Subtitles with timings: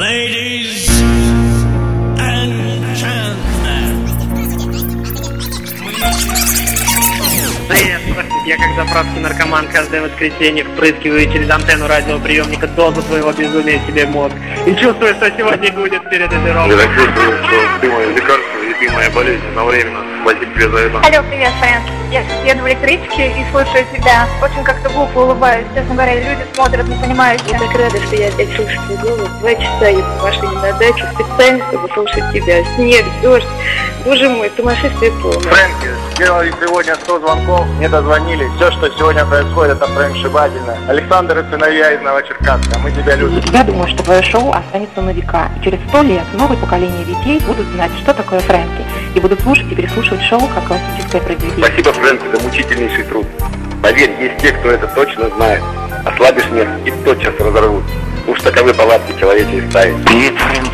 [0.00, 0.88] Ladies
[2.16, 4.08] and gentlemen.
[7.68, 8.00] Привет,
[8.46, 14.34] я как заправский наркоман каждое воскресенье впрыскиваю через антенну радиоприемника дозу твоего безумия себе мозг.
[14.66, 16.76] И чувствую, что сегодня будет перед этой Я робой.
[16.78, 18.59] так чувствую, что ты мое лекарство
[18.92, 20.00] моя болезнь одновременно.
[20.22, 20.98] Спасибо тебе за это.
[20.98, 22.00] Алло, привет, Фрэнк.
[22.10, 24.26] Я еду в электричке и слушаю тебя.
[24.42, 25.66] Очень как-то глупо улыбаюсь.
[25.74, 27.44] Честно говоря, люди смотрят непонимающе.
[27.50, 29.28] Я так рада, что я опять слышу твой голос.
[29.40, 32.64] Два часа еду в машине на дачу специально, чтобы слушать тебя.
[32.74, 33.46] Снег, дождь.
[34.04, 35.40] Боже мой, сумасшествие полное.
[35.40, 38.50] Фрэнки, сделали сегодня 100 звонков, не дозвонились.
[38.56, 40.76] Все, что сегодня происходит, это происшибательно.
[40.88, 43.42] Александр и сыновья из Новочеркасска, мы тебя любим.
[43.52, 45.48] Я думаю, что твое шоу останется на века.
[45.56, 48.84] И через сто лет новое поколение детей будут знать, что такое Фрэнки.
[49.14, 51.66] И будут слушать и переслушивать шоу как классическое произведение.
[51.66, 53.26] Спасибо, Фрэнки, за мучительнейший труд.
[53.82, 55.62] Поверь, есть те, кто это точно знает.
[56.04, 57.84] Ослабишь нерв и тотчас разорвут.
[58.26, 59.94] Уж таковы палатки человечьей стаи.
[60.06, 60.70] Привет, Фрэнки.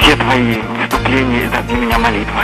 [0.00, 2.42] Все твои выступления– это для меня молитва.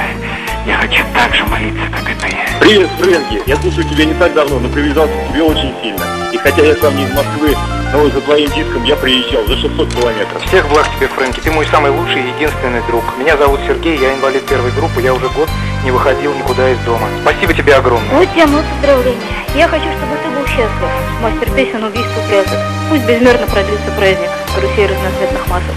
[0.67, 2.37] Я хочу так же молиться, как и ты.
[2.61, 3.43] Привет, Фрэнки.
[3.47, 6.05] Я слушаю тебя не так давно, но привязался к тебе очень сильно.
[6.33, 7.57] И хотя я сам не из Москвы,
[7.93, 10.43] но вот за твоим диском я приезжал за 600 километров.
[10.47, 11.41] Всех благ тебе, Фрэнки.
[11.41, 13.05] Ты мой самый лучший и единственный друг.
[13.19, 15.01] Меня зовут Сергей, я инвалид первой группы.
[15.01, 15.49] Я уже год
[15.85, 17.09] не выходил никуда из дома.
[17.23, 18.15] Спасибо тебе огромное.
[18.17, 19.29] Вот тебе мое поздравление.
[19.55, 20.89] Я хочу, чтобы ты был счастлив.
[21.23, 22.59] Мастер песен убийства пряток.
[22.91, 25.75] Пусть безмерно продлится праздник карусель разноцветных масок.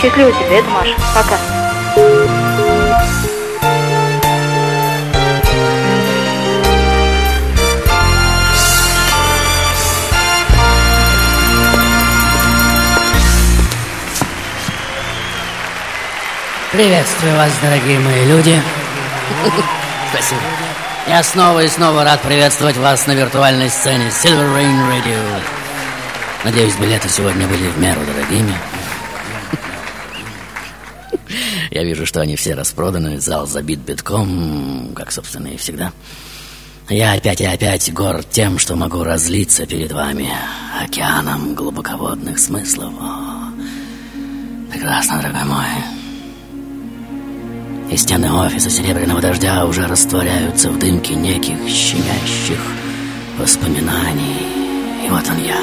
[0.00, 0.94] Счастливо тебе, это Маша.
[1.14, 2.47] Пока.
[16.78, 18.62] Приветствую вас, дорогие мои люди.
[20.12, 20.40] Спасибо.
[21.08, 25.20] Я снова и снова рад приветствовать вас на виртуальной сцене Silver Rain Radio.
[26.44, 28.54] Надеюсь, билеты сегодня были в меру дорогими.
[31.72, 35.90] Я вижу, что они все распроданы, зал забит битком, как, собственно, и всегда.
[36.88, 40.30] Я опять и опять горд тем, что могу разлиться перед вами
[40.80, 42.92] океаном глубоководных смыслов.
[44.70, 45.97] Прекрасно, дорогой мой.
[47.90, 52.60] И стены офиса Серебряного Дождя уже растворяются в дымке неких щемящих
[53.38, 54.46] воспоминаний.
[55.06, 55.56] И вот он я.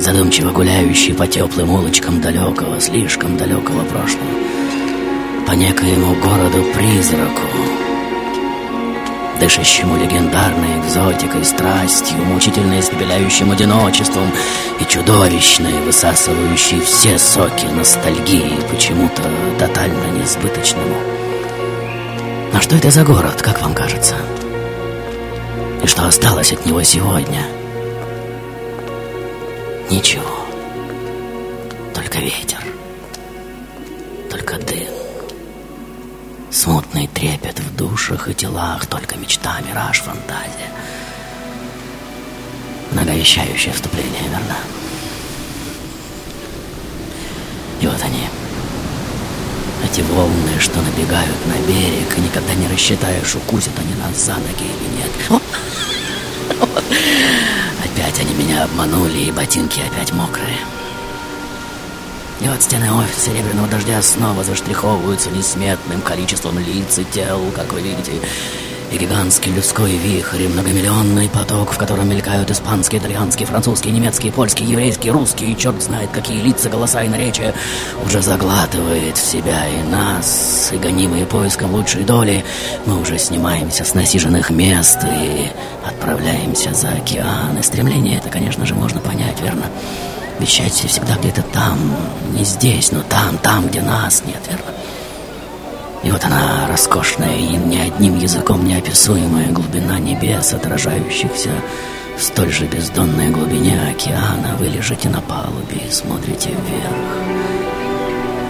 [0.00, 4.26] Задумчиво гуляющий по теплым улочкам далекого, слишком далекого прошлого.
[5.46, 7.46] По некоему городу-призраку,
[9.42, 14.30] дышащему легендарной экзотикой, страстью, мучительно испепеляющим одиночеством
[14.78, 19.22] и чудовищной, высасывающей все соки ностальгии почему-то
[19.58, 20.94] тотально несбыточному.
[22.52, 24.14] Но что это за город, как вам кажется?
[25.82, 27.42] И что осталось от него сегодня?
[29.90, 30.46] Ничего.
[31.92, 32.62] Только ветер.
[34.30, 34.91] Только дым.
[36.52, 40.68] Смутный трепет в душах и телах, только мечта, мираж, фантазия.
[42.90, 44.56] Многовещающее вступление, верно?
[47.80, 48.28] И вот они.
[49.82, 54.88] Эти волны, что набегают на берег, никогда не рассчитаешь, укусят они нас за ноги или
[54.98, 55.40] нет.
[57.82, 60.58] Опять они меня обманули, и ботинки опять мокрые.
[62.42, 67.82] И вот стены офиса Серебряного Дождя снова заштриховываются несметным количеством лиц и тел, как вы
[67.82, 68.12] видите.
[68.90, 74.68] И гигантский людской вихрь, и многомиллионный поток, в котором мелькают испанские, итальянские, французские, немецкие, польские,
[74.68, 77.54] еврейские, русские, и черт знает какие лица, голоса и наречия,
[78.04, 82.44] уже заглатывает в себя и нас, и гонимые поиском лучшей доли,
[82.86, 85.48] мы уже снимаемся с насиженных мест и
[85.86, 87.56] отправляемся за океан.
[87.58, 89.66] И стремление это, конечно же, можно понять, верно?
[89.66, 91.78] Ведь счастье всегда где-то там,
[92.32, 94.72] не здесь, но там, там, где нас нет, верно?
[96.02, 101.50] И вот она, роскошная и ни одним языком неописуемая глубина небес, отражающихся
[102.18, 104.56] в столь же бездонной глубине океана.
[104.58, 107.32] Вы лежите на палубе и смотрите вверх.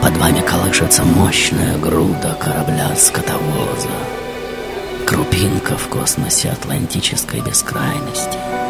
[0.03, 3.89] Под вами колышется мощная груда корабля-скотовоза.
[5.07, 8.62] Крупинка в космосе атлантической бескрайности.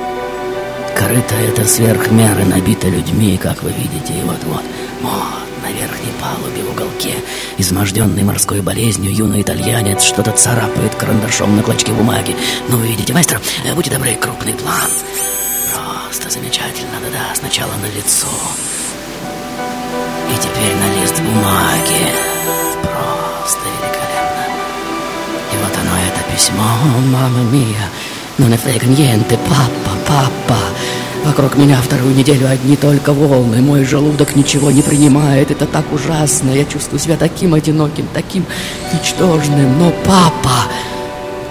[0.96, 4.62] Корыто это сверх меры набито людьми, как вы видите, и вот-вот,
[5.02, 7.14] вот, на верхней палубе в уголке,
[7.58, 12.36] изможденный морской болезнью, юный итальянец что-то царапает карандашом на клочке бумаги.
[12.68, 14.90] Ну, вы видите, мастер, э, будьте добры, крупный план.
[16.04, 18.28] Просто замечательно, да-да, сначала на лицо,
[20.30, 22.06] и теперь на лист бумаги.
[22.82, 24.44] Просто великолепно.
[25.52, 26.64] И вот оно, это письмо,
[27.10, 27.88] мама мия.
[28.48, 30.58] Ne frega niente, папа, папа.
[31.24, 33.62] Вокруг меня вторую неделю одни только волны.
[33.62, 35.50] Мой желудок ничего не принимает.
[35.50, 36.50] Это так ужасно.
[36.50, 38.44] Я чувствую себя таким одиноким, таким
[38.92, 39.78] ничтожным.
[39.78, 40.66] Но папа...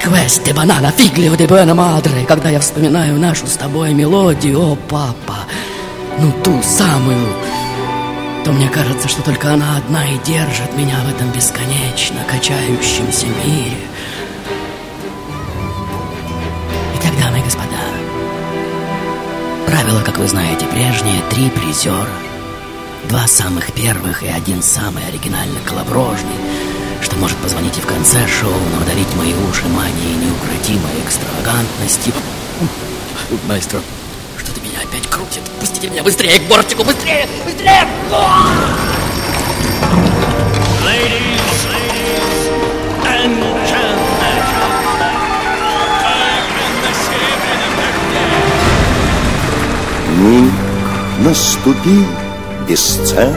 [0.03, 2.25] Квесте банана фиглио де буэна мадре.
[2.27, 5.45] Когда я вспоминаю нашу с тобой мелодию, о, папа,
[6.19, 7.27] ну ту самую,
[8.43, 13.77] то мне кажется, что только она одна и держит меня в этом бесконечно качающемся мире.
[19.71, 22.09] Правила, как вы знаете, прежние, три призера.
[23.07, 26.35] Два самых первых и один самый оригинальный колоброжный,
[27.01, 32.11] что может позвонить и в конце шоу, но удалить мои уши манией неукротимой экстравагантности.
[33.47, 33.79] Маэстро,
[34.37, 35.43] что-то меня опять крутит.
[35.61, 37.87] Пустите меня быстрее к бортику, быстрее, быстрее!
[40.83, 41.65] Ladies
[43.05, 43.60] and
[51.23, 52.05] наступил
[52.67, 53.35] бесценный,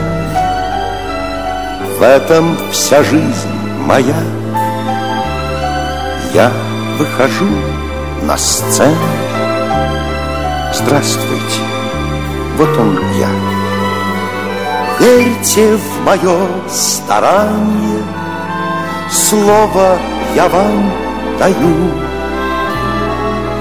[1.97, 3.55] В этом вся жизнь
[3.85, 4.15] моя.
[6.33, 6.51] Я
[6.97, 7.47] выхожу
[8.23, 8.95] на сцену.
[10.73, 11.61] Здравствуйте,
[12.57, 13.29] вот он я.
[14.99, 18.03] Верьте в мое старание,
[19.11, 19.97] Слово
[20.35, 20.91] я вам
[21.39, 21.91] даю.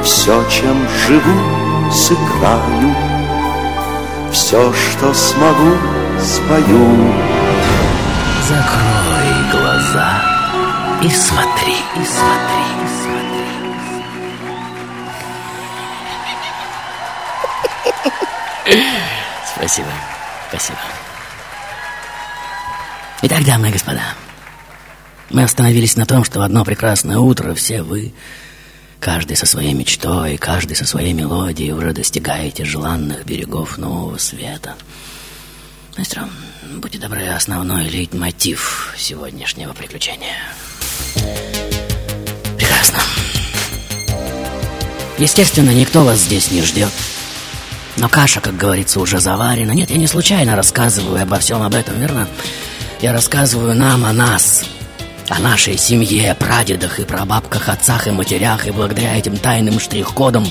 [0.02, 3.03] Все, чем живу, сыграю,
[4.34, 5.76] Все, что смогу,
[6.20, 7.14] спою.
[8.42, 10.20] Закрой глаза
[11.00, 12.86] и смотри, и смотри, и
[18.64, 18.82] смотри.
[19.54, 19.92] Спасибо,
[20.48, 20.78] спасибо.
[23.22, 24.02] Итак, дамы и господа,
[25.30, 28.12] мы остановились на том, что в одно прекрасное утро все вы,
[29.04, 34.76] каждый со своей мечтой, каждый со своей мелодией, уже достигаете желанных берегов нового света.
[35.98, 36.22] Мастер,
[36.76, 40.38] будьте добры, основной лейтмотив сегодняшнего приключения.
[42.56, 42.98] Прекрасно.
[45.18, 46.90] Естественно, никто вас здесь не ждет.
[47.98, 49.72] Но каша, как говорится, уже заварена.
[49.72, 52.26] Нет, я не случайно рассказываю обо всем об этом, верно?
[53.02, 54.64] Я рассказываю нам о нас,
[55.28, 60.46] о нашей семье, прадедах и прабабках, отцах и матерях, и благодаря этим тайным штрих-кодам,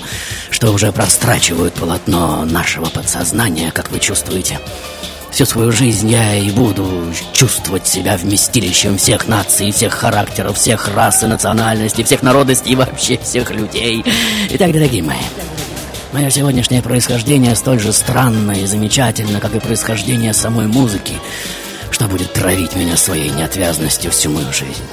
[0.49, 4.59] что уже прострачивают полотно нашего подсознания, как вы чувствуете.
[5.31, 11.23] Всю свою жизнь я и буду чувствовать себя вместилищем всех наций, всех характеров, всех рас
[11.23, 14.05] и национальностей, всех народностей и вообще всех людей.
[14.51, 15.17] Итак, дорогие мои,
[16.11, 21.13] мое сегодняшнее происхождение столь же странно и замечательно, как и происхождение самой музыки,
[21.93, 24.83] что будет травить меня своей неотвязностью всю мою жизнь.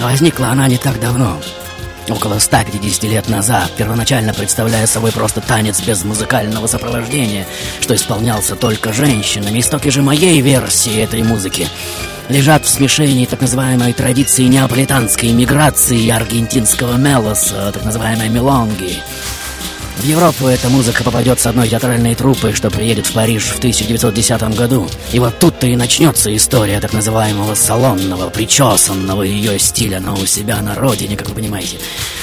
[0.00, 1.38] Возникла она не так давно,
[2.08, 7.46] около 150 лет назад, первоначально представляя собой просто танец без музыкального сопровождения,
[7.80, 9.60] что исполнялся только женщинами.
[9.60, 11.68] Истоки же моей версии этой музыки
[12.30, 19.02] лежат в смешении так называемой традиции неаполитанской миграции и аргентинского мелоса, так называемой мелонги.
[19.98, 24.56] В Европу эта музыка попадет с одной театральной труппой, что приедет в Париж в 1910
[24.56, 24.88] году.
[25.12, 30.62] И вот тут-то и начнется история так называемого салонного, причесанного ее стиля, но у себя
[30.62, 31.78] на родине, как вы понимаете.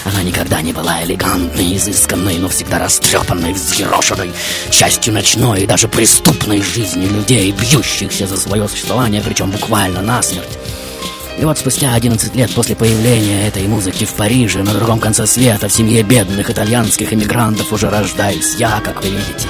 [0.05, 4.31] Она никогда не была элегантной, изысканной, но всегда растрепанной, взъерошенной,
[4.69, 10.47] частью ночной и даже преступной жизни людей, бьющихся за свое существование, причем буквально насмерть.
[11.37, 15.67] И вот спустя 11 лет после появления этой музыки в Париже, на другом конце света,
[15.67, 19.49] в семье бедных итальянских иммигрантов уже рождаюсь я, как вы видите.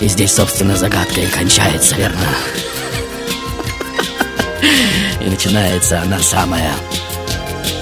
[0.00, 2.18] И здесь, собственно, загадка и кончается, верно?
[5.20, 6.72] И начинается она самая...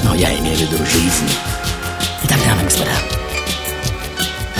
[0.05, 1.29] Ну, я имею в виду жизнь.
[2.25, 2.93] Итак, дамы и господа,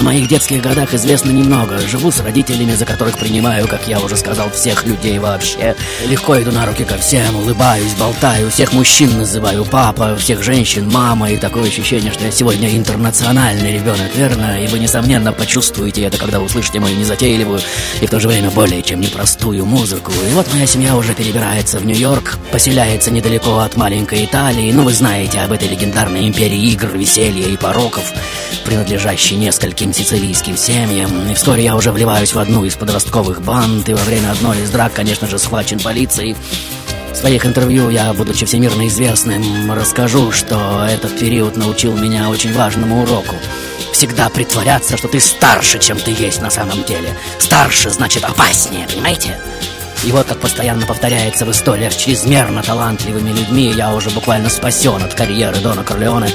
[0.03, 1.79] о моих детских годах известно немного.
[1.79, 5.77] Живу с родителями, за которых принимаю, как я уже сказал, всех людей вообще.
[6.09, 11.31] Легко иду на руки ко всем, улыбаюсь, болтаю, всех мужчин называю папа, всех женщин мама,
[11.31, 14.61] и такое ощущение, что я сегодня интернациональный ребенок, верно?
[14.65, 17.61] И вы, несомненно, почувствуете это, когда услышите мою незатейливую
[18.01, 20.11] и в то же время более чем непростую музыку.
[20.29, 24.73] И вот моя семья уже перебирается в Нью-Йорк, поселяется недалеко от маленькой Италии.
[24.73, 28.13] Ну, вы знаете об этой легендарной империи игр, веселья и пороков,
[28.65, 31.31] принадлежащей нескольким сицилийским семьям.
[31.31, 34.71] И вскоре я уже вливаюсь в одну из подростковых банд, и во время одной из
[34.71, 36.37] драк, конечно же, схвачен полицией.
[37.13, 43.03] В своих интервью я, будучи всемирно известным, расскажу, что этот период научил меня очень важному
[43.03, 43.37] уроку.
[43.93, 47.17] Всегда притворяться, что ты старше, чем ты есть на самом деле.
[47.39, 49.39] Старше значит опаснее, понимаете?
[50.05, 55.15] И вот как постоянно повторяется в историях чрезмерно талантливыми людьми, я уже буквально спасен от
[55.15, 56.29] карьеры Дона Корлеоне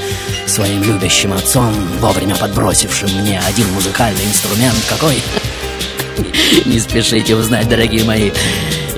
[0.46, 4.78] своим любящим отцом, вовремя подбросившим мне один музыкальный инструмент.
[4.88, 5.22] Какой?
[6.66, 8.32] Не спешите узнать, дорогие мои.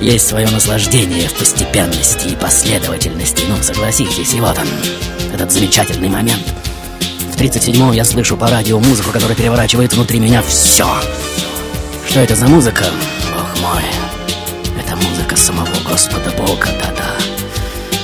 [0.00, 3.44] Есть свое наслаждение в постепенности и последовательности.
[3.48, 4.68] Ну, согласитесь, и вот он,
[5.34, 6.44] этот замечательный момент.
[7.32, 10.86] В 37-м я слышу по радио музыку, которая переворачивает внутри меня все.
[12.08, 12.86] Что это за музыка?
[13.34, 13.82] Бог мой,
[15.00, 17.14] музыка самого Господа Бога, да-да.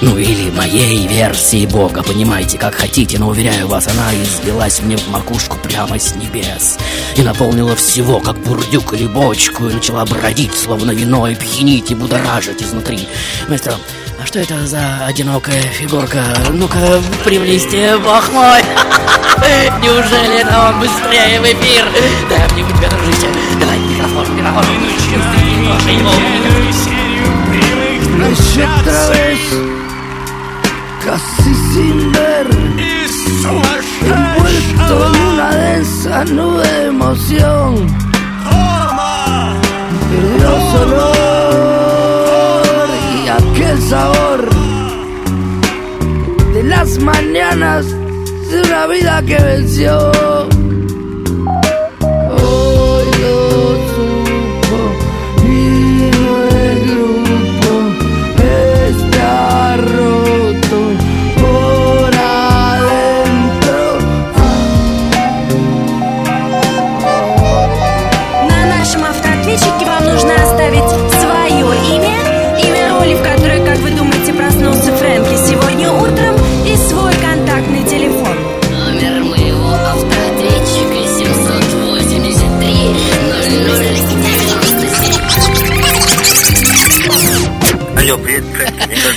[0.03, 5.09] Ну или моей версии Бога, понимаете, как хотите, но уверяю вас, она избилась мне в
[5.09, 6.79] макушку прямо с небес
[7.17, 11.95] и наполнила всего, как бурдюк или бочку, и начала бродить, словно вино, и пьянить, и
[11.95, 13.09] будоражить изнутри.
[13.49, 13.75] Мастер,
[14.23, 16.23] а что это за одинокая фигурка?
[16.53, 18.61] Ну-ка, приблизьте, бог мой!
[19.83, 21.85] Неужели это он быстрее в эфир?
[22.29, 23.29] Дай мне быть дружище.
[23.61, 24.65] Давай, микрофон, микрофон.
[28.19, 29.41] Lascia otra vez,
[31.05, 32.47] casi sin ver,
[34.01, 37.71] envuelto en una densa nube de emoción.
[40.11, 42.09] Perdió su olor
[43.23, 44.41] y aquel sabor
[46.55, 47.85] de las mañanas
[48.49, 50.56] de una vida que venció.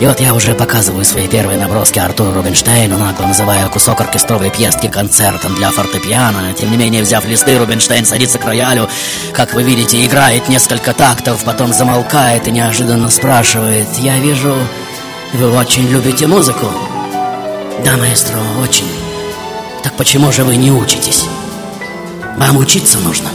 [0.02, 4.88] И вот я уже показываю свои первые наброски Артуру Рубинштейну, нагло называя кусок оркестровой пьески
[4.88, 6.52] концертом для фортепиано.
[6.54, 8.88] Тем не менее, взяв листы, Рубинштейн садится к роялю.
[9.32, 13.86] Как вы видите, играет несколько тактов, потом замолкает и неожиданно спрашивает.
[13.98, 14.56] «Я вижу,
[15.34, 16.66] вы очень любите музыку?»
[17.84, 18.90] «Да, маэстро, очень.
[19.84, 21.26] Так почему же вы не учитесь?
[22.38, 23.28] Вам учиться нужно».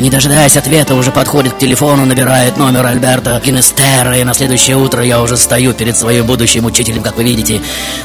[0.00, 5.04] Не дожидаясь ответа, уже подходит к телефону, набирает номер Альберта Гинестера, и на следующее утро
[5.04, 7.60] я уже стою перед своим будущим учителем, как вы видите.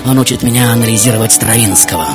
[0.05, 2.05] Он учит меня анализировать Стравинского.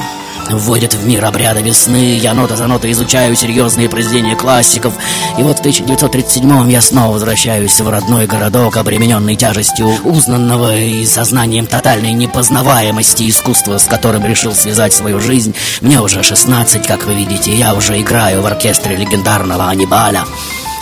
[0.53, 4.95] Вводит в мир обряда весны, я нота за нотой изучаю серьезные произведения классиков.
[5.39, 11.67] И вот в 1937-м я снова возвращаюсь в родной городок, обремененный тяжестью узнанного и сознанием
[11.67, 15.55] тотальной непознаваемости искусства, с которым решил связать свою жизнь.
[15.81, 20.25] Мне уже 16, как вы видите, я уже играю в оркестре легендарного Анибаля.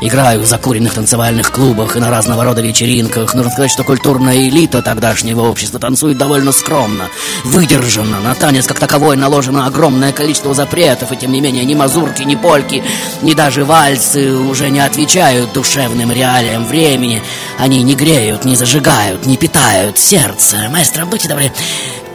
[0.01, 3.35] Играю в закуренных танцевальных клубах и на разного рода вечеринках.
[3.35, 7.09] Нужно сказать, что культурная элита тогдашнего общества танцует довольно скромно,
[7.45, 8.21] выдержанно.
[8.21, 12.37] На танец как таковой наложено огромное количество запретов, и тем не менее ни мазурки, ни
[12.37, 12.85] польки,
[13.23, 17.21] ни даже вальсы уже не отвечают душевным реалиям времени.
[17.59, 20.69] Они не греют, не зажигают, не питают сердце.
[20.71, 21.51] Маэстро, будьте добры,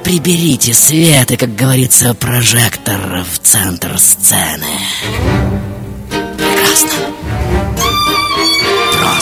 [0.05, 4.67] приберите свет и, как говорится, прожектор в центр сцены.
[6.37, 7.22] Прекрасно.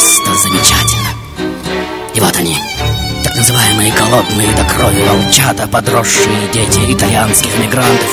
[0.01, 1.09] Просто замечательно.
[2.15, 2.57] И вот они,
[3.23, 8.07] так называемые голодные до крови волчата, подросшие дети итальянских мигрантов,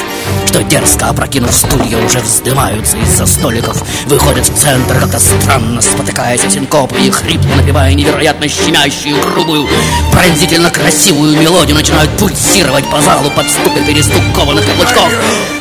[0.48, 6.50] что дерзко опрокинув стулья уже вздымаются из-за столиков, выходят в центр как-то странно, спотыкаясь о
[6.50, 9.66] синкопы и хрипло напевая невероятно щемящую, грубую,
[10.12, 15.10] пронзительно красивую мелодию, начинают пульсировать по залу под стук и перестук кованых каблучков.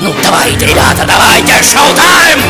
[0.02, 2.42] Ну давайте, ребята, давайте, шоу-тайм!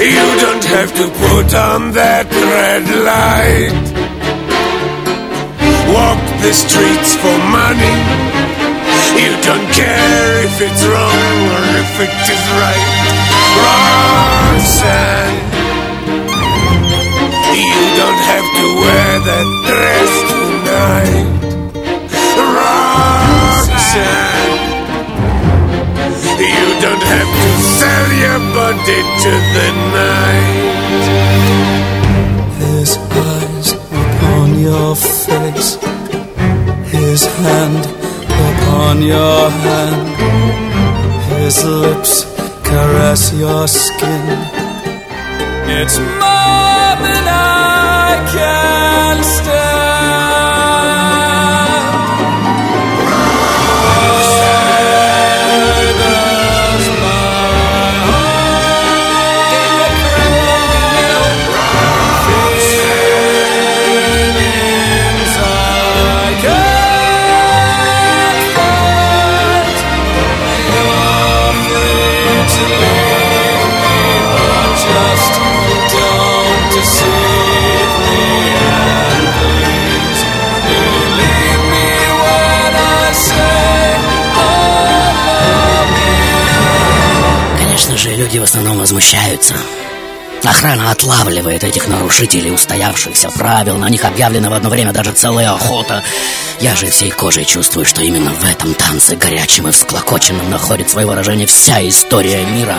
[0.00, 3.76] You don't have to put on that red light.
[5.92, 7.96] Walk the streets for money.
[9.20, 12.88] You don't care if it's wrong or if it is right.
[13.60, 15.36] Roxanne,
[17.60, 21.28] you don't have to wear that dress tonight.
[23.60, 24.79] Roxanne,
[26.80, 29.68] don't have to sell your body to the
[29.98, 31.04] night.
[32.64, 33.68] His eyes
[34.02, 35.76] upon your face,
[36.90, 37.84] his hand
[38.48, 40.08] upon your hand,
[41.32, 42.24] his lips
[42.64, 44.38] caress your skin.
[45.78, 49.59] It's more than I can stand.
[89.10, 89.54] Возмущаются.
[90.44, 96.02] Охрана отлавливает этих нарушителей устоявшихся правил, на них объявлена в одно время даже целая охота.
[96.60, 101.06] Я же всей кожей чувствую, что именно в этом танце горячем и всклокоченном находит свое
[101.06, 102.76] выражение вся история мира.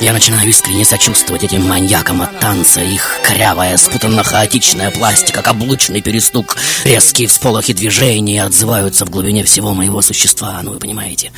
[0.00, 2.80] Я начинаю искренне сочувствовать этим маньякам от танца.
[2.80, 10.60] Их корявая, спутанно-хаотичная пластика, каблучный перестук, резкие всполохи движения отзываются в глубине всего моего существа,
[10.62, 11.32] ну вы понимаете.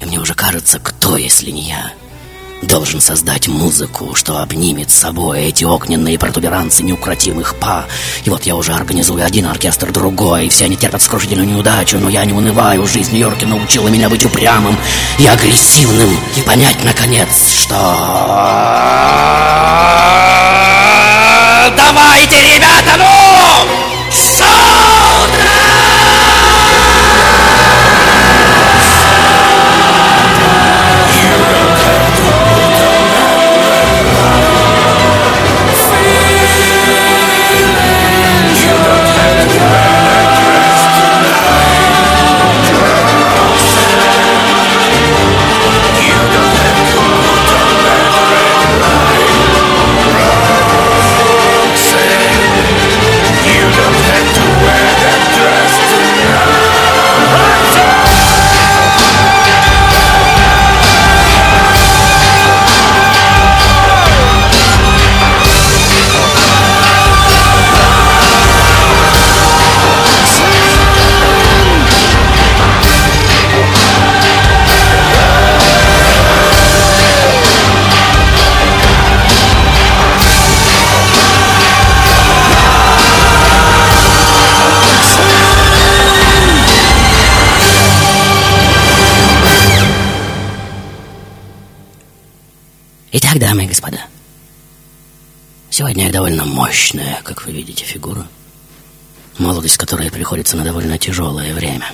[0.00, 1.92] И мне уже кажется, кто, если не я,
[2.62, 7.86] должен создать музыку, что обнимет с собой эти огненные протуберанцы неукротимых па.
[8.24, 12.24] И вот я уже организую один оркестр другой, все они терпят сокрушительную неудачу, но я
[12.24, 12.86] не унываю.
[12.86, 14.76] Жизнь Нью-Йорке научила меня быть упрямым
[15.18, 17.76] и агрессивным, и понять, наконец, что...
[21.76, 23.90] Давайте, ребята, ну!
[24.40, 24.69] Итак,
[100.50, 101.86] приходится на довольно тяжелое время.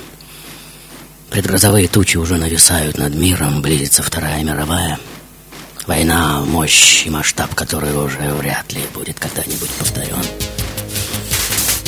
[1.31, 4.99] Предгрозовые тучи уже нависают над миром, близится Вторая мировая.
[5.87, 10.25] Война, мощь и масштаб которой уже вряд ли будет когда-нибудь повторен.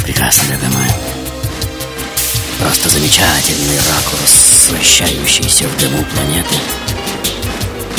[0.05, 0.87] Прекрасно, дорогой мой.
[2.61, 6.57] Просто замечательный ракурс, вращающийся в дыму планеты.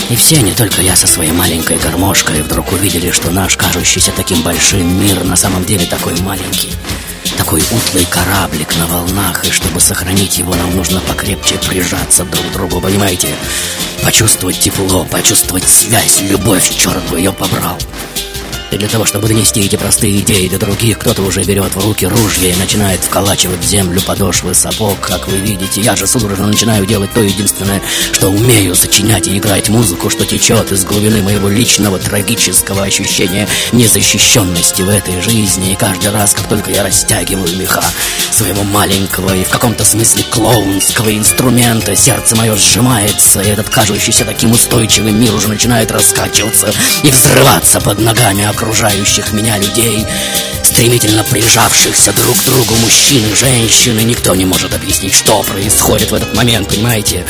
[0.10, 4.42] И все, не только я со своей маленькой гармошкой, вдруг увидели, что наш, кажущийся таким
[4.42, 6.74] большим мир, на самом деле такой маленький.
[7.40, 12.52] Такой утлый кораблик на волнах, и чтобы сохранить его, нам нужно покрепче прижаться друг к
[12.52, 13.30] другу, понимаете?
[14.04, 17.78] Почувствовать тепло, почувствовать связь, любовь, черт бы ее побрал.
[18.72, 22.06] И для того, чтобы донести эти простые идеи до других, кто-то уже берет в руки
[22.06, 25.82] ружья и начинает вколачивать в землю подошвы сапог, как вы видите.
[25.82, 30.72] Я же судорожно начинаю делать то единственное, что умею сочинять и играть музыку, что течет
[30.72, 35.72] из глубины моего личного трагического ощущения незащищенности в этой жизни.
[35.72, 37.84] И каждый раз, как только я растягиваю меха
[38.32, 44.52] своего маленького и в каком-то смысле клоунского инструмента, сердце мое сжимается, и этот кажущийся таким
[44.52, 46.72] устойчивым мир уже начинает раскачиваться
[47.04, 50.06] и взрываться под ногами окружающих меня людей,
[50.64, 56.12] стремительно прижавшихся друг к другу мужчин и женщин, и никто не может объяснить, что происходит
[56.12, 57.26] в этот момент, понимаете?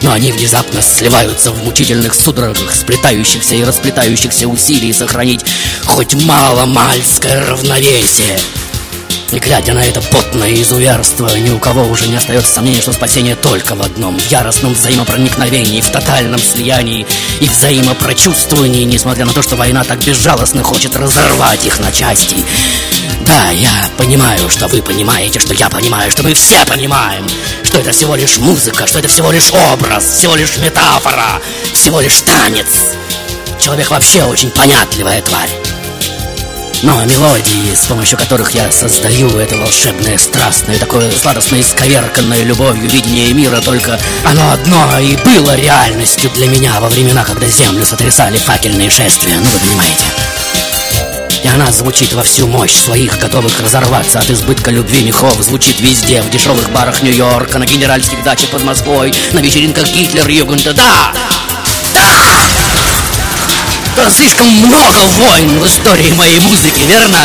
[0.00, 5.44] Но они внезапно сливаются в мучительных судорогах, сплетающихся и расплетающихся усилий сохранить
[5.84, 8.38] хоть мало-мальское равновесие.
[9.32, 13.36] И глядя на это потное изуверство, ни у кого уже не остается сомнения, что спасение
[13.36, 17.06] только в одном яростном взаимопроникновении, в тотальном слиянии
[17.38, 22.36] и взаимопрочувствовании Несмотря на то, что война так безжалостно хочет разорвать их на части.
[23.20, 27.24] Да, я понимаю, что вы понимаете, что я понимаю, что мы все понимаем
[27.62, 31.40] Что это всего лишь музыка, что это всего лишь образ, всего лишь метафора,
[31.72, 32.96] всего лишь танец.
[33.60, 35.69] Человек вообще очень понятливая тварь
[36.82, 43.32] но мелодии, с помощью которых я создаю это волшебное, страстное, такое сладостное, исковерканное любовью видение
[43.34, 48.88] мира, только оно одно и было реальностью для меня во времена, когда землю сотрясали факельные
[48.88, 50.04] шествия, ну вы понимаете.
[51.44, 56.20] И она звучит во всю мощь своих, готовых разорваться от избытка любви мехов Звучит везде,
[56.20, 61.14] в дешевых барах Нью-Йорка, на генеральских дачах под Москвой На вечеринках Гитлер, Югента, да!
[63.92, 67.18] Что слишком много войн в истории моей музыки, верно?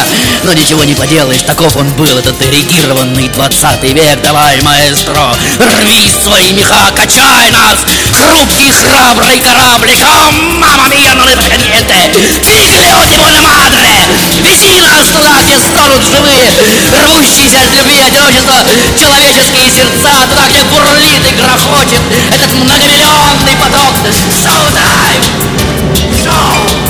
[0.43, 4.21] Но ничего не поделаешь, таков он был, этот эрегированный 20 век.
[4.21, 7.79] Давай, маэстро, рви свои меха, качай нас,
[8.11, 10.01] хрупкий, храбрый кораблик.
[10.03, 11.43] О, мама мия, ну это!
[12.43, 14.07] Фиглиоти буна мадре!
[14.41, 16.51] Вези нас туда, где стонут живые,
[16.91, 18.65] рвущиеся от любви и одиночества,
[18.99, 22.01] человеческие сердца, туда, где бурлит и грохочет
[22.33, 23.93] этот многомиллионный поток.
[24.43, 26.14] Showtime!
[26.25, 26.84] show!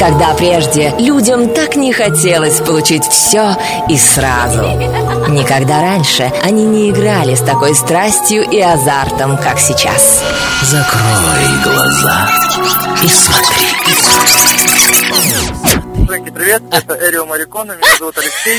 [0.00, 3.54] Никогда прежде людям так не хотелось получить все
[3.86, 4.62] и сразу.
[5.28, 10.22] Никогда раньше они не играли с такой страстью и азартом, как сейчас.
[10.62, 12.30] Закрой глаза
[13.02, 14.49] и смотри.
[16.40, 18.58] Привет, это Эрио Марикона, меня зовут Алексей.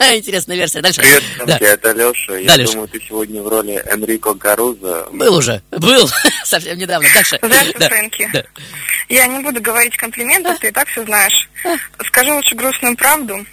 [0.16, 0.80] Интересная версия.
[0.80, 1.02] Дальше.
[1.02, 1.58] Привет, Да.
[1.60, 2.36] Это Леша.
[2.38, 5.06] Я Да, думаю, ты сегодня в роли Энрико Гаруза.
[5.12, 5.60] Был уже.
[5.72, 6.08] Был.
[6.46, 7.06] Совсем недавно.
[7.12, 7.38] Дальше.
[7.42, 7.88] Здравствуй, Да.
[7.90, 8.30] Фрэнки.
[8.32, 8.44] Да.
[9.10, 11.50] Я не буду говорить комплименты, ты и так все знаешь.
[12.06, 13.44] Скажу лучше грустную правду.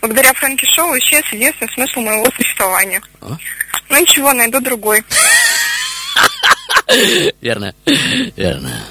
[0.00, 3.02] Благодаря Фрэнки Шоу исчез единственный смысл моего существования.
[3.20, 3.36] Ну
[4.00, 5.02] ничего, найду другой.
[7.40, 7.74] Верно.
[8.36, 8.84] Верно.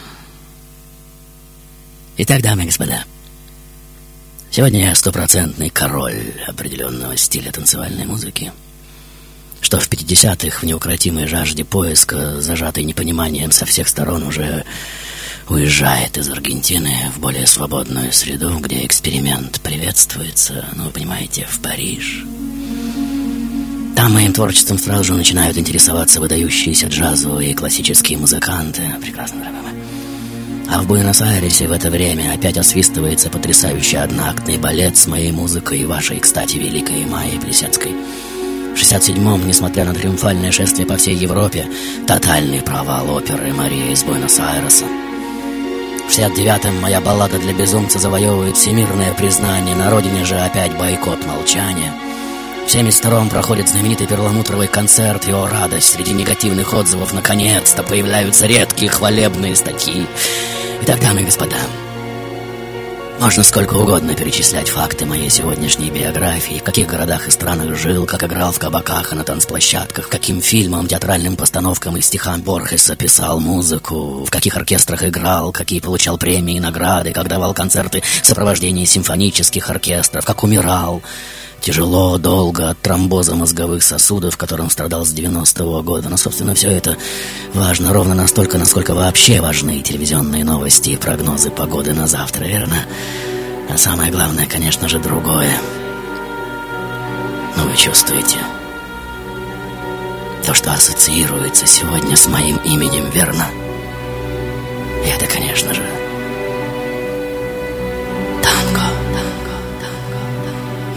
[2.17, 3.05] Итак, дамы и господа,
[4.51, 8.51] сегодня я стопроцентный король определенного стиля танцевальной музыки,
[9.61, 14.65] что в 50-х в неукротимой жажде поиска, зажатой непониманием со всех сторон, уже
[15.47, 22.25] уезжает из Аргентины в более свободную среду, где эксперимент приветствуется, ну, вы понимаете, в Париж.
[23.95, 28.81] Там моим творчеством сразу же начинают интересоваться выдающиеся джазовые и классические музыканты.
[29.01, 29.80] Прекрасно, дорогой мой.
[30.73, 35.85] А в Буэнос-Айресе в это время опять освистывается потрясающий одноактный балет с моей музыкой и
[35.85, 37.91] вашей, кстати, великой Майей Плесецкой.
[37.91, 41.67] В 67-м, несмотря на триумфальное шествие по всей Европе,
[42.07, 44.85] тотальный провал оперы «Мария из Буэнос-Айреса».
[46.07, 51.91] В 69-м моя баллада для безумца завоевывает всемирное признание, на родине же опять бойкот молчания.
[52.65, 58.89] В 72-м проходит знаменитый перламутровый концерт, и, о радость, среди негативных отзывов наконец-то появляются редкие
[58.89, 60.07] хвалебные статьи.
[60.83, 61.57] Итак, дамы и господа,
[63.19, 68.23] Можно сколько угодно перечислять факты моей сегодняшней биографии, в каких городах и странах жил, как
[68.23, 74.23] играл в кабаках и на танцплощадках, каким фильмам, театральным постановкам и стихам Борхеса писал музыку,
[74.23, 79.69] в каких оркестрах играл, какие получал премии и награды, как давал концерты в сопровождении симфонических
[79.69, 81.03] оркестров, как умирал.
[81.61, 86.09] Тяжело, долго, от тромбоза мозговых сосудов, которым страдал с 90-го года.
[86.09, 86.97] Но, собственно, все это
[87.53, 92.77] важно ровно настолько, насколько вообще важны телевизионные новости и прогнозы погоды на завтра, верно?
[93.69, 95.55] А самое главное, конечно же, другое.
[97.55, 98.37] Ну, вы чувствуете?
[100.43, 103.45] То, что ассоциируется сегодня с моим именем, верно?
[105.05, 106.00] И это, конечно же,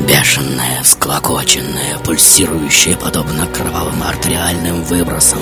[0.07, 5.41] Бешеная, склокоченная, пульсирующая, подобно кровавым артериальным выбросам,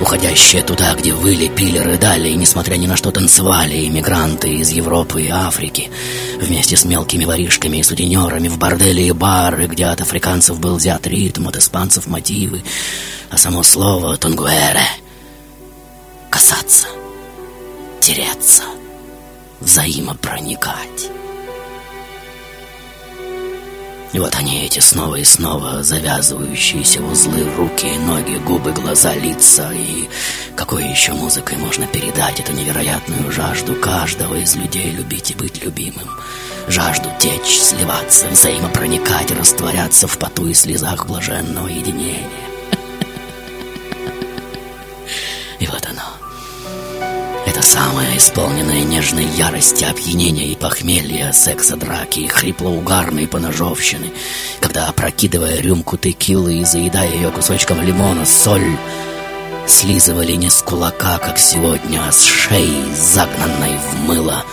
[0.00, 5.22] уходящая туда, где выли, пили, рыдали и, несмотря ни на что, танцевали иммигранты из Европы
[5.22, 5.90] и Африки,
[6.40, 11.06] вместе с мелкими воришками и сутенерами в бордели и бары, где от африканцев был взят
[11.06, 12.64] ритм, от испанцев мотивы,
[13.30, 14.88] а само слово «тонгуэре»—
[16.30, 16.88] касаться,
[18.00, 18.64] тереться,
[19.60, 21.10] взаимопроникать.
[24.14, 29.72] И вот они эти снова и снова завязывающиеся узлы, руки, ноги, губы, глаза, лица.
[29.72, 30.08] И
[30.54, 36.08] какой еще музыкой можно передать эту невероятную жажду каждого из людей любить и быть любимым?
[36.68, 42.43] Жажду течь, сливаться, взаимопроникать, растворяться в поту и слезах блаженного единения.
[47.64, 54.12] Самое исполненное нежной ярости, опьянения и похмелья, секса, драки и хриплоугарной поножовщины,
[54.60, 58.76] когда, опрокидывая рюмку текилы и заедая ее кусочком лимона, соль
[59.66, 64.44] слизывали не с кулака, как сегодня, а с шеи, загнанной в мыло,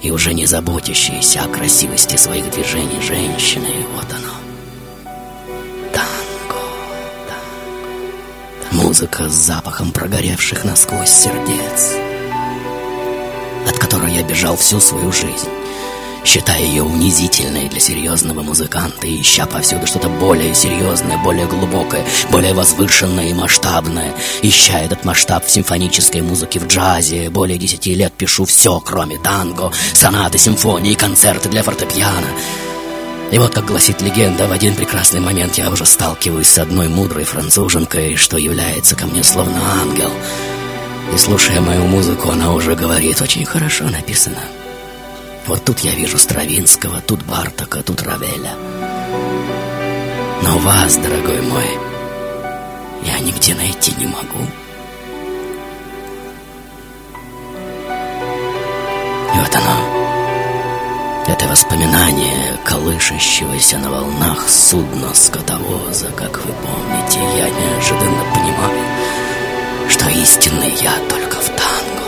[0.00, 3.68] и уже не заботящейся о красивости своих движений женщины.
[3.94, 5.12] Вот оно.
[5.92, 6.62] Танго.
[8.72, 12.11] Музыка с запахом прогоревших насквозь сердец
[14.12, 15.48] я бежал всю свою жизнь,
[16.24, 22.54] считая ее унизительной для серьезного музыканта и ища повсюду что-то более серьезное, более глубокое, более
[22.54, 27.30] возвышенное и масштабное, ища этот масштаб в симфонической музыке, в джазе.
[27.30, 32.28] Более десяти лет пишу все, кроме танго, сонаты, симфонии, концерты для фортепиано.
[33.30, 37.24] И вот, как гласит легенда, в один прекрасный момент я уже сталкиваюсь с одной мудрой
[37.24, 40.10] француженкой, что является ко мне словно ангел—
[41.14, 44.40] и слушая мою музыку, она уже говорит, очень хорошо написано.
[45.46, 48.54] Вот тут я вижу Стравинского, тут Бартака, тут Равеля.
[50.42, 51.78] Но вас, дорогой мой,
[53.04, 54.46] я нигде найти не могу.
[59.34, 68.24] И вот оно, это воспоминание колышащегося на волнах судна скотовоза, как вы помните, я неожиданно
[68.34, 68.86] понимаю,
[70.22, 72.04] истинный я только в танго.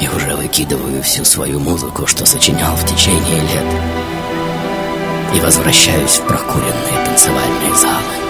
[0.00, 3.66] И уже выкидываю всю свою музыку, что сочинял в течение лет,
[5.36, 8.21] и возвращаюсь в прокуренные танцевальные залы.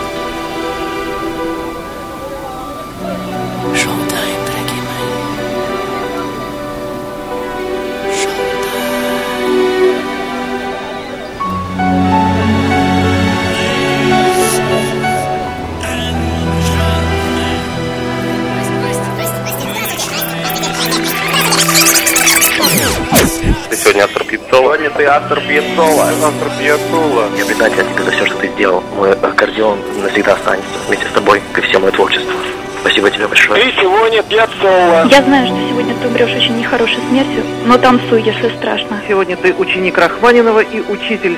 [24.63, 26.09] Сегодня ты автор Пьецола.
[26.23, 27.27] Автор Пьецола.
[27.37, 28.81] Я признателен тебе за все, что ты сделал.
[28.95, 32.33] Мой аккордеон навсегда останется вместе с тобой, и все мое творчество.
[32.81, 33.61] Спасибо тебе большое.
[33.61, 35.09] Ты сегодня Пьецола.
[35.11, 39.03] Я знаю, что сегодня ты умрешь очень нехорошей смертью, но танцуй, если страшно.
[39.09, 41.37] Сегодня ты ученик Рахманинова и учитель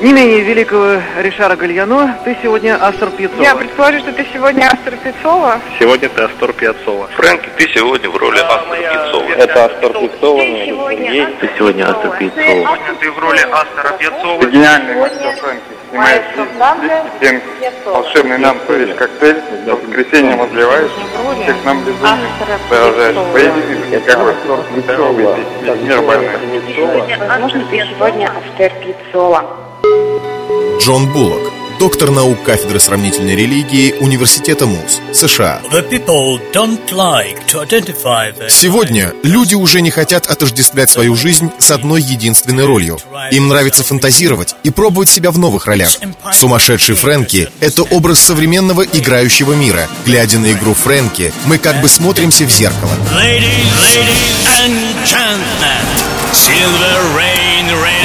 [0.00, 2.18] не менее великого Ришара Гальяно.
[2.24, 3.42] Ты сегодня Астор Пьецова.
[3.42, 5.60] Я предположу, что ты сегодня Астер Пиццова.
[5.78, 7.08] Сегодня ты Астор Пьецола.
[7.08, 9.28] Фрэнки, ты сегодня в роли Астор Пьецола.
[9.36, 11.26] Это Астор Пьецола, Сергей.
[11.40, 12.44] Ты сегодня Астор Пьецола.
[12.44, 14.44] Сегодня ты в роли Астера Пьецова.
[14.46, 17.50] Гениальный мастер Фрэнки снимает 10 оттенков.
[17.84, 20.90] Волшебный нам творишь коктейль, в воскресенье возливаешь,
[21.42, 22.28] всех нам безумие.
[22.68, 25.26] Продолжаешь поединок, какой сорт здоровый,
[25.82, 26.30] мир больной.
[27.28, 29.59] Возможно, ты сегодня Астер Пиццола.
[30.80, 35.60] Джон Буллок, доктор наук кафедры сравнительной религии Университета МУЗ, США.
[38.48, 42.98] Сегодня люди уже не хотят отождествлять свою жизнь с одной единственной ролью.
[43.30, 45.90] Им нравится фантазировать и пробовать себя в новых ролях.
[46.32, 49.88] Сумасшедший Фрэнки— это образ современного играющего мира.
[50.04, 52.92] Глядя на игру Фрэнки, мы как бы смотримся в зеркало.
[53.14, 53.46] Ladies,
[53.80, 55.84] ladies and gentlemen,
[56.32, 57.99] Silver Rain Radio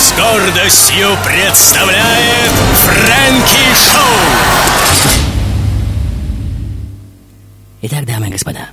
[0.00, 5.20] с гордостью представляет Фрэнки Шоу!
[7.82, 8.70] Итак, дамы и господа,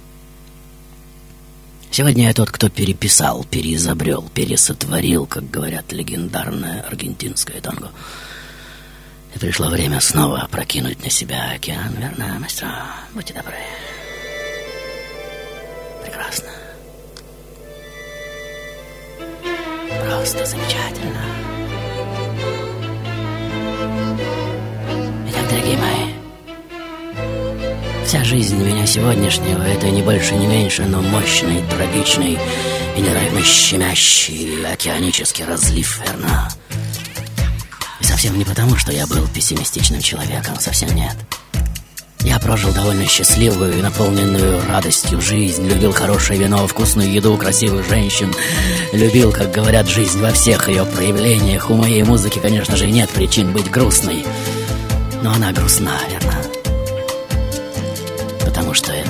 [1.92, 7.92] сегодня я тот, кто переписал, переизобрел, пересотворил, как говорят, легендарное аргентинское танго.
[9.36, 12.86] И пришло время снова прокинуть на себя океан, верно, мастера?
[13.14, 13.58] Будьте добры.
[16.06, 16.67] Прекрасно.
[20.06, 21.22] Просто замечательно.
[25.30, 26.14] Итак, дорогие мои,
[28.06, 32.38] вся жизнь меня сегодняшнего— это не больше, не меньше, но мощный, трагичный
[32.96, 36.50] и невероятно щемящий океанический разлив, верно?
[38.00, 41.16] И совсем не потому, что я был пессимистичным человеком, совсем нет.
[42.28, 48.34] Я прожил довольно счастливую и наполненную радостью жизнь, любил хорошее вино, вкусную еду, красивых женщин,
[48.92, 51.70] любил, как говорят, жизнь во всех ее проявлениях.
[51.70, 54.26] У моей музыки, конечно же, нет причин быть грустной,
[55.24, 56.34] но она грустна, верно?
[58.44, 59.07] Потому что это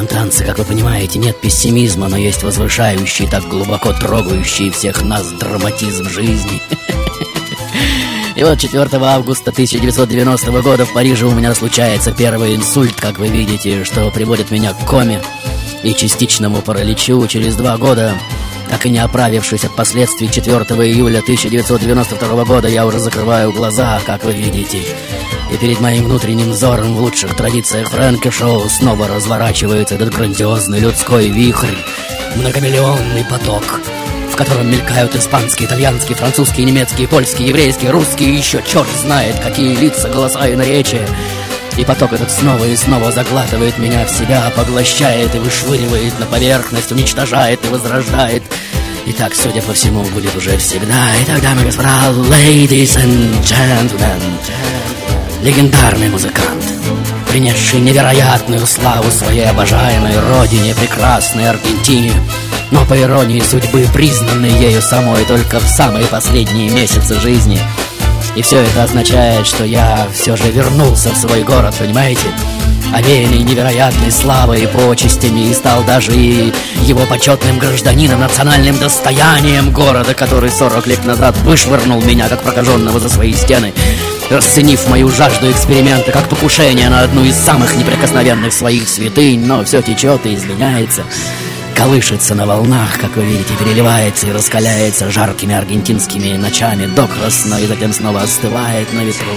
[0.00, 5.30] этом танце, как вы понимаете, нет пессимизма, но есть возвышающий, так глубоко трогающий всех нас
[5.32, 6.62] драматизм жизни.
[8.36, 13.28] И вот 4 августа 1990 года в Париже у меня случается первый инсульт, как вы
[13.28, 15.20] видите, что приводит меня к коме
[15.82, 18.14] и частичному параличу через два года.
[18.70, 24.24] Так и не оправившись от последствий 4 июля 1992 года, я уже закрываю глаза, как
[24.24, 24.78] вы видите.
[25.52, 31.28] И перед моим внутренним взором в лучших традициях Фрэнки Шоу снова разворачивается этот грандиозный людской
[31.28, 31.74] вихрь,
[32.36, 33.80] многомиллионный поток,
[34.32, 39.74] в котором мелькают испанские, итальянские, французские, немецкие, польские, еврейские, русские и еще черт знает какие
[39.74, 41.06] лица, голоса и наречия.
[41.76, 46.92] И поток этот снова и снова заглатывает меня в себя, поглощает и вышвыривает на поверхность,
[46.92, 48.42] уничтожает и возрождает.
[49.06, 51.08] И так, судя по всему, будет уже всегда.
[51.24, 54.20] Итак, дамы и господа, ladies and gentlemen,
[55.42, 56.64] легендарный музыкант,
[57.30, 62.12] принесший невероятную славу своей обожаемой родине, прекрасной Аргентине,
[62.70, 67.58] но по иронии судьбы признанный ею самой только в самые последние месяцы жизни–
[68.36, 72.28] и все это означает, что я все же вернулся в свой город, понимаете?
[72.94, 80.12] Овеянный невероятной славой и почестями И стал даже и его почетным гражданином Национальным достоянием города
[80.12, 83.72] Который 40 лет назад вышвырнул меня, как прокаженного за свои стены
[84.30, 89.82] Расценив мою жажду эксперимента как покушение на одну из самых неприкосновенных своих святынь Но все
[89.82, 91.04] течет и изменяется
[91.80, 97.94] колышется на волнах, как вы видите, переливается и раскаляется жаркими аргентинскими ночами докрасно и затем
[97.94, 99.32] снова остывает на ветру.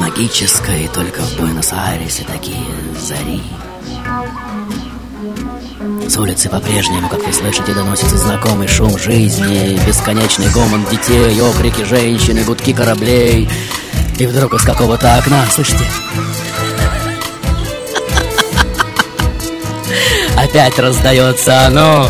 [0.00, 2.66] Магическое, и только в Буэнос-Айресе такие
[2.98, 3.42] зари.
[6.08, 12.38] С улицы по-прежнему, как вы слышите, доносится знакомый шум жизни, бесконечный гомон детей, окрики женщин
[12.38, 13.48] и гудки кораблей.
[14.18, 15.84] И вдруг из какого-то окна, слышите,
[20.36, 22.08] опять раздается оно.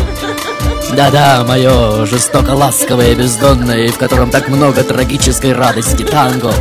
[0.93, 6.53] Да-да, мое жестоко ласковое, бездонное, в котором так много трагической радости танго.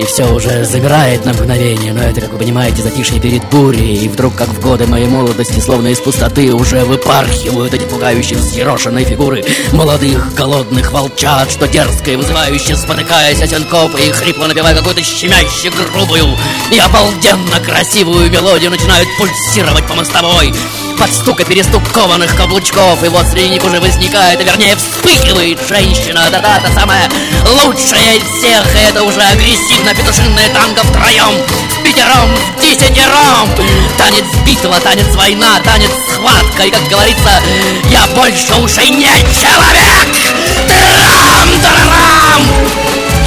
[0.00, 4.08] И все уже замирает на мгновение, но это, как вы понимаете, затишье перед бурей, и
[4.08, 9.44] вдруг, как в годы моей молодости, словно из пустоты, уже выпархивают эти пугающие взъерошенные фигуры
[9.72, 15.68] молодых, голодных волчат, что дерзко и вызывающе, спотыкаясь о сенкопы и хрипло напевая какую-то щемяще
[15.68, 16.34] грубую
[16.72, 20.50] и обалденно красивую мелодию, начинают пульсировать по мостовой
[21.00, 23.02] под стук и перестук кованых каблучков.
[23.02, 26.28] И вот среди них уже возникает, а вернее вспыхивает женщина.
[26.30, 27.08] Да-да, та самая
[27.46, 28.76] лучшая из всех.
[28.76, 31.32] И это уже агрессивно петушинное танго втроем
[31.72, 33.48] С пятером, с десятером.
[33.96, 36.64] Танец битва, танец война, танец схватка.
[36.64, 37.30] И как говорится,
[37.90, 40.08] я больше уже не человек!
[40.68, 42.42] Трам-тарарам!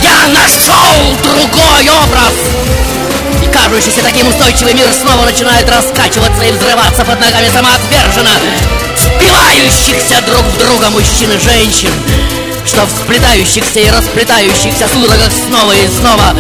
[0.04, 2.93] Я нашел другой образ
[3.54, 8.32] кажущийся таким устойчивый мир снова начинает раскачиваться и взрываться под ногами самоотверженно
[8.98, 11.92] впивающихся друг в друга мужчин и женщин,
[12.66, 16.36] что в сплетающихся и расплетающихся судорогах снова и снова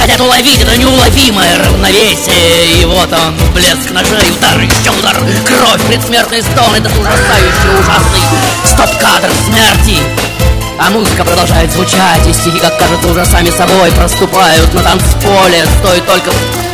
[0.00, 2.80] хотят уловить это неуловимое равновесие.
[2.80, 5.16] И вот он, блеск ножей, удар, еще удар,
[5.46, 8.20] кровь, предсмертный стон, этот ужасающий, ужасный
[8.64, 10.37] стоп-кадр смерти.
[10.78, 15.64] А музыка продолжает звучать, и стихи, как кажется, уже сами собой проступают на танцполе.
[15.80, 16.30] Стоит только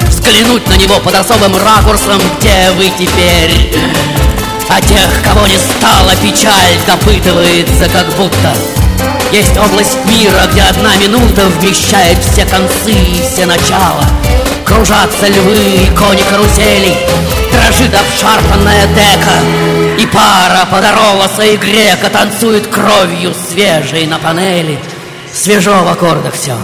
[0.09, 3.75] взглянуть на него под особым ракурсом, где вы теперь.
[4.69, 8.55] А тех, кого не стало, печаль допытывается, как будто
[9.33, 14.05] есть область мира, где одна минута вмещает все концы и все начала.
[14.65, 16.97] Кружатся львы и кони каруселей
[17.55, 24.79] Дрожит обшарпанная дека И пара подороваса и грека Танцует кровью свежей на панели.
[25.33, 26.57] Свежо в аккордах все,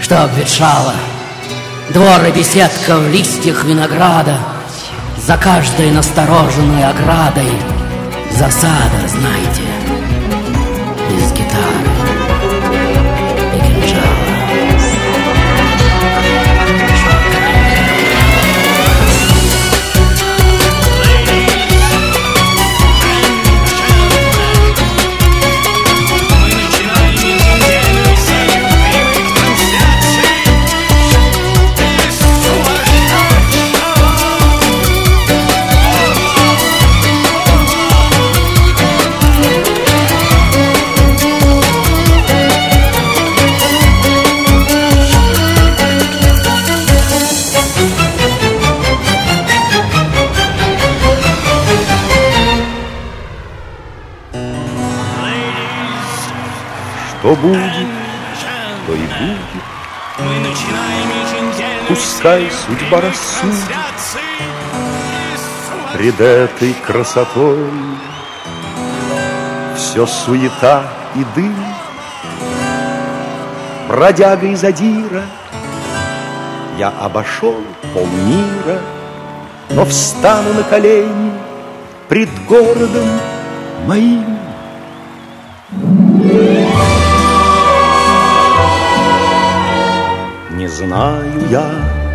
[0.00, 0.94] что обветшало.
[1.90, 4.38] Двор и беседка в листьях винограда
[5.24, 7.52] За каждой настороженной оградой
[8.32, 9.69] Засада, знаете,
[57.20, 57.86] Что будет,
[58.86, 59.36] то и будет.
[61.86, 63.76] Пускай судьба рассудит.
[65.92, 67.68] Пред этой красотой
[69.76, 71.54] Все суета и дым.
[73.86, 75.24] Бродяга из Адира
[76.78, 77.62] Я обошел
[77.92, 78.78] полмира
[79.70, 81.32] Но встану на колени
[82.08, 83.20] Пред городом
[83.86, 84.38] моим
[90.70, 91.68] знаю я,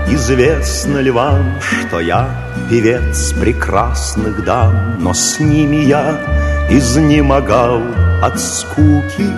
[0.08, 2.28] известно ли вам, что я
[2.70, 6.18] певец прекрасных дам, но с ними я
[6.70, 7.82] изнемогал
[8.22, 9.30] от скуки.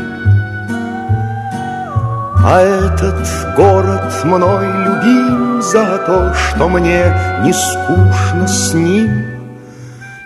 [2.50, 7.04] А этот город мной любим за то, что мне
[7.44, 9.26] не скучно с ним.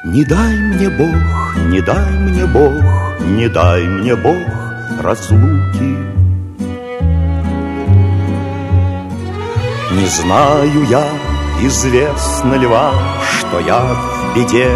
[0.06, 2.84] Не дай мне Бог, не дай мне Бог,
[3.22, 4.38] не дай мне Бог
[5.02, 6.21] разлуки.
[10.02, 11.04] Не знаю я,
[11.62, 14.72] известно ли вам, что я в беде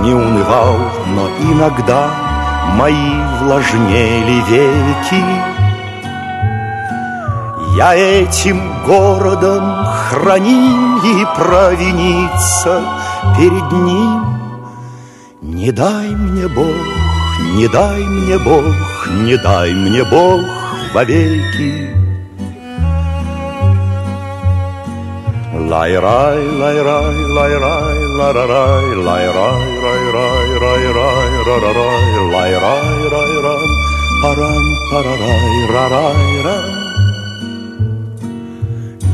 [0.00, 0.78] не унывал,
[1.08, 2.08] но иногда
[2.78, 3.12] мои
[3.42, 5.22] влажнели веки.
[7.76, 12.80] Я этим городом храним и провиниться
[13.36, 14.24] перед ним.
[15.42, 16.86] Не дай мне Бог,
[17.54, 20.40] не дай мне Бог, не дай мне Бог
[20.94, 22.01] вовеки.
[25.70, 33.70] Лай-рай, лай-рай, лай-рай, ла-ра-рай, лай-рай, рай-рай, рай-рай, ра-ра-рай, лай-рай, рай-рам,
[34.22, 36.82] парам, парарай, рарай-рам.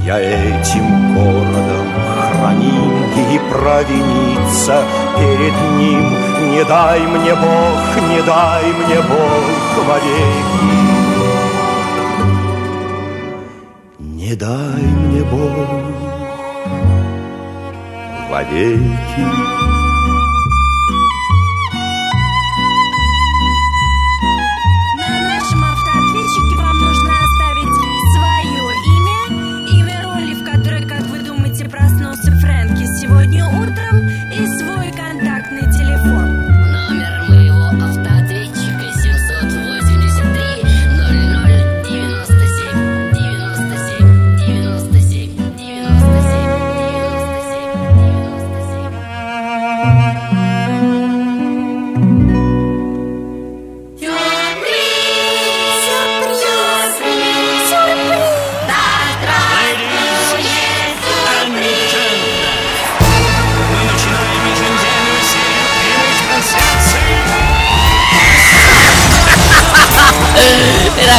[0.07, 1.87] Я этим городом
[2.33, 4.83] храним и провиниться
[5.19, 6.05] перед ним.
[6.51, 10.89] Не дай мне Бог, не дай мне Бог вовеки.
[13.99, 16.08] Не дай мне Бог
[18.29, 19.78] вовеки.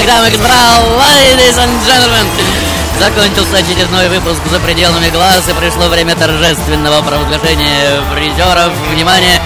[0.01, 0.53] Итак, дамы и господа,
[0.97, 2.25] ladies and gentlemen,
[2.99, 8.71] закончился очередной выпуск «За пределами глаз» и пришло время торжественного провозглашения призеров.
[8.93, 9.41] Внимание!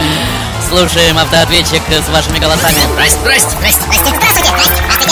[0.69, 2.77] Слушаем автоответчик с вашими голосами.
[2.91, 5.11] Здрасте, здрасте, здрасте, здрасте, здравствуйте,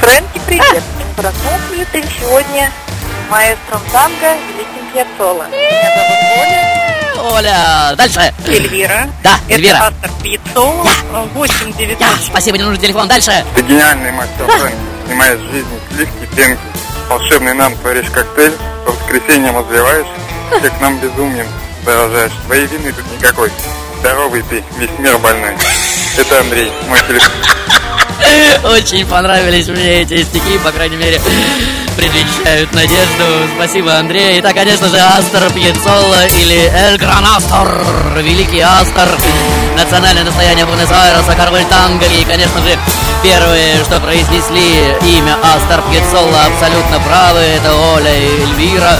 [0.00, 0.82] Фрэнки, привет.
[1.16, 2.70] Проснулся ли ты сегодня
[3.30, 5.46] маэстром танго великим Пьяццоло?
[5.50, 6.63] Меня зовут Оля.
[7.32, 8.32] Оля, дальше.
[8.46, 9.08] Эльвира.
[9.22, 9.76] Да, Это Эльвира.
[9.86, 10.86] автор Пьяццоло.
[11.34, 12.06] 8 900.
[12.26, 13.08] Спасибо, не нужен телефон.
[13.08, 13.44] Дальше.
[13.56, 14.74] Ты гениальный мастер Фрэнк.
[15.06, 16.60] Снимаешь жизни сливки, пенки.
[17.08, 18.52] Волшебный нам творишь коктейль.
[18.84, 20.06] По воскресеньям развиваешь.
[20.58, 21.46] Всех нам безумием
[21.84, 22.32] заражаешь.
[22.46, 23.50] Твоей вины тут никакой.
[24.00, 25.54] Здоровый ты, весь мир больной.
[26.18, 27.30] Это Андрей, мой телефон.
[28.70, 31.20] Очень понравились мне эти стихи, по крайней мере,
[31.96, 33.24] предвещают надежду.
[33.56, 34.40] Спасибо, Андрей.
[34.40, 39.08] Итак, конечно же, Астер Пьецоло или Эль Гран Астер, великий Астер,
[39.76, 42.06] национальное достояние Буэнос-Айреса, король танго.
[42.06, 42.78] И, конечно же,
[43.22, 48.98] первые, что произнесли имя Астер Пьецоло, абсолютно правы, это Оля и Эльвира.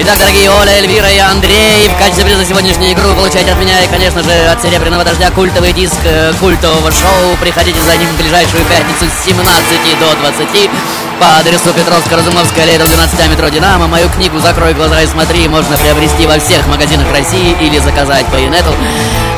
[0.00, 3.88] Итак, дорогие Оля, Эльвира и Андрей, в качестве приза сегодняшнюю игру получаете от меня и,
[3.88, 7.36] конечно же, от Серебряного Дождя культовый диск э, культового шоу.
[7.40, 10.70] Приходите за ним в ближайшую пятницу с 17 до 20
[11.18, 13.88] по адресу Петровско-Разумовская, лето 12 метро Динамо.
[13.88, 18.36] Мою книгу «Закрой глаза и смотри» можно приобрести во всех магазинах России или заказать по
[18.36, 18.70] инету.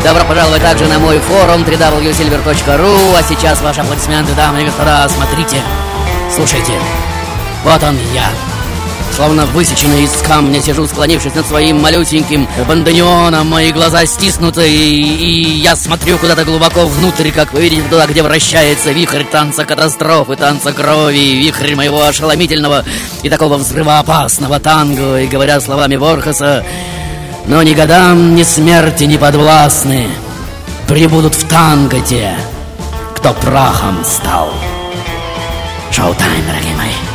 [0.04, 3.16] Добро пожаловать также на мой форум www.silver.ru.
[3.18, 5.08] А сейчас ваши аплодисменты, дамы и господа.
[5.08, 5.62] Смотрите,
[6.30, 6.74] слушайте.
[7.64, 8.49] Вот он я.
[9.12, 15.50] Словно высеченный из камня Сижу, склонившись над своим малюсеньким бандонионом Мои глаза стиснуты И, и
[15.58, 20.72] я смотрю куда-то глубоко внутрь Как вы видите, туда, где вращается Вихрь танца катастрофы, танца
[20.72, 22.84] крови Вихрь моего ошеломительного
[23.22, 25.20] И такого взрывоопасного танго.
[25.20, 26.64] И говоря словами Борхеса
[27.46, 30.08] Но ни годам, ни смерти не подвластны
[30.88, 32.34] Прибудут в танго те
[33.16, 34.52] Кто прахом стал
[35.90, 37.09] Шоу-тайм, дорогие мои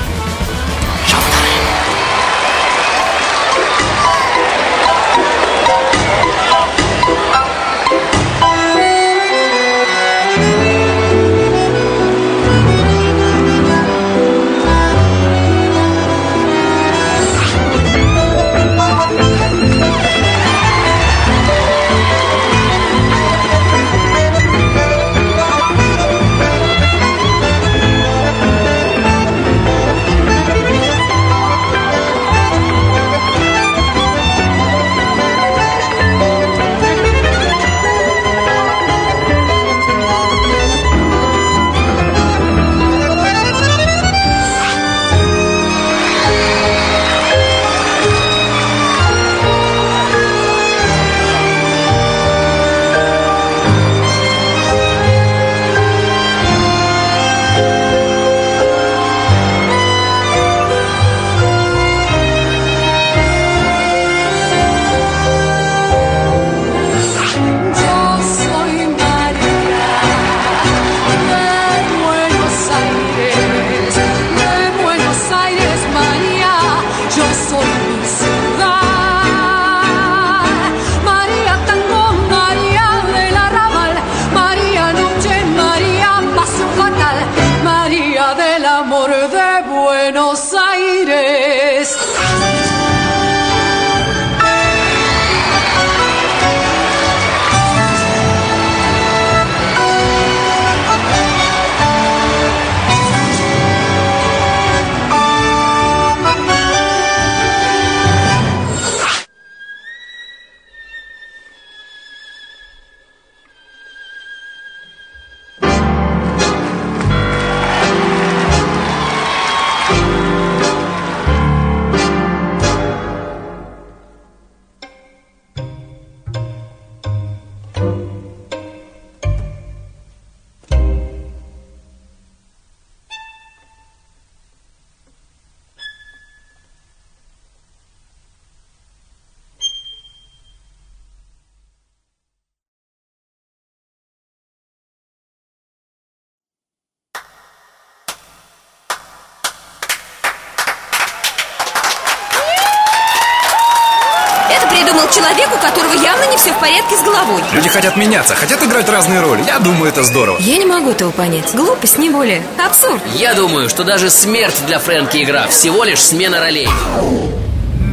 [154.96, 157.42] Это придумал человек, у которого явно не все в порядке с головой.
[157.52, 159.44] Люди хотят меняться, хотят играть разные роли.
[159.46, 160.38] Я думаю, это здорово.
[160.40, 161.54] Я не могу этого понять.
[161.54, 162.42] Глупость, не более.
[162.64, 163.02] Абсурд.
[163.16, 166.68] Я думаю, что даже смерть для Фрэнки игра Всего лишь смена ролей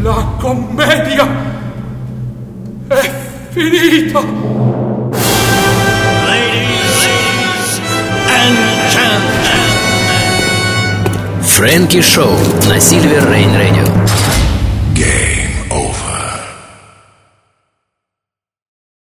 [0.03, 1.29] La commedia
[2.91, 3.11] è
[3.55, 4.21] finita.
[11.43, 12.37] Фрэнки Шоу
[12.69, 13.92] на Сильвер Рейн Радио